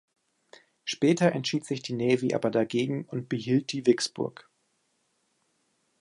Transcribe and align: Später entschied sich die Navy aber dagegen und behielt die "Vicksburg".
Später 0.83 1.31
entschied 1.31 1.63
sich 1.63 1.83
die 1.83 1.93
Navy 1.93 2.33
aber 2.33 2.49
dagegen 2.49 3.05
und 3.05 3.29
behielt 3.29 3.71
die 3.71 3.85
"Vicksburg". 3.85 4.49